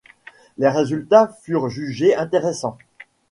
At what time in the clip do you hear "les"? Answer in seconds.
0.57-0.67